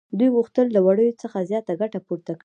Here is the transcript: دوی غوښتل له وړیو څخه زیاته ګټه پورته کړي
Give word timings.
دوی 0.17 0.29
غوښتل 0.35 0.65
له 0.75 0.79
وړیو 0.85 1.19
څخه 1.21 1.37
زیاته 1.49 1.73
ګټه 1.81 1.99
پورته 2.07 2.31
کړي 2.35 2.39